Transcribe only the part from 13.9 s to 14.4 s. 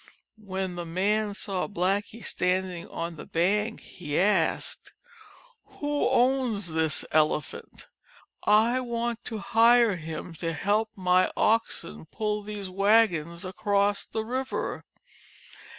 the